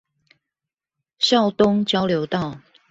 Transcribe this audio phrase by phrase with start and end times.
[1.19, 2.59] 孝東交流道